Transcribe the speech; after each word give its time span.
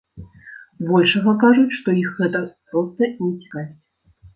Збольшага 0.83 1.35
кажуць, 1.45 1.77
што 1.83 1.97
іх 2.03 2.19
гэта 2.21 2.45
проста 2.69 3.15
не 3.23 3.33
цікавіць. 3.41 3.73